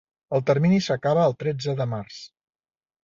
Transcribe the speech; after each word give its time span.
El 0.37 0.41
termini 0.49 0.79
s'acaba 0.85 1.27
el 1.33 1.37
tretze 1.43 1.77
de 1.83 1.87
març. 1.95 2.19